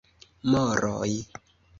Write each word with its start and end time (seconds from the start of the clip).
Moroj: 0.53 1.11